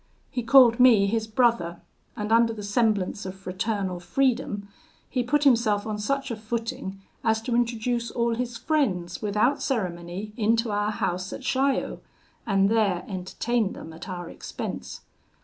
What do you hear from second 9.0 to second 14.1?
without ceremony into our house at Chaillot, and there entertain them at